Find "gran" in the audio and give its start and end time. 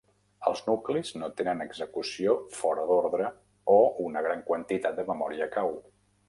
4.29-4.43